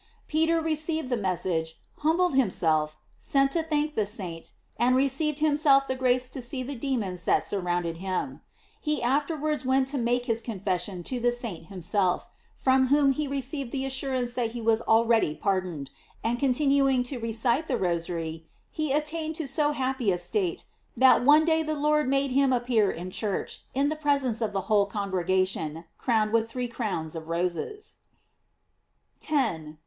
[0.27, 5.55] Peter received the message, humbled him self, sent to thank the saint, and received him
[5.55, 8.41] self the grace to see the demons that surround ed him.
[8.81, 13.27] He afterwards went to make his con fession to the saint himself, from whom he
[13.27, 15.91] re ceived the assurance that he was already pardon ed,
[16.23, 20.65] and continuing to recite the Rosary, he attained to so happy a state
[20.97, 24.61] that one day the Lord made him appear in church, in the presence of the
[24.61, 27.97] whole congregation crowned with three crowns of roses,
[29.21, 29.77] f 10.